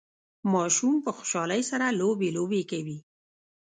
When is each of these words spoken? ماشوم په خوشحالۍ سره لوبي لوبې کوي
ماشوم 0.53 0.95
په 1.05 1.11
خوشحالۍ 1.17 1.61
سره 1.71 1.85
لوبي 1.99 2.29
لوبې 2.37 2.61
کوي 2.71 2.97